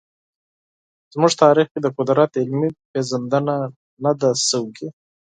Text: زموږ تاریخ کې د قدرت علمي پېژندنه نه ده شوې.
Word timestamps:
زموږ 1.13 1.31
تاریخ 1.43 1.67
کې 1.73 1.79
د 1.81 1.87
قدرت 1.97 2.31
علمي 2.41 2.69
پېژندنه 2.91 3.55
نه 4.03 4.11
ده 4.19 4.29
شوې. 4.49 4.89